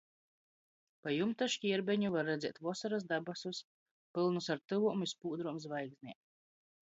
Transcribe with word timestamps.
Pa 1.07 1.11
jumta 1.15 1.47
škierbeņu 1.55 2.09
var 2.15 2.25
redzēt 2.29 2.57
vosorys 2.69 3.05
dabasus, 3.11 3.59
pylnus 4.19 4.49
ar 4.55 4.63
tyvom 4.73 5.05
i 5.07 5.11
spūdrom 5.13 5.61
zvaigznem. 5.67 6.19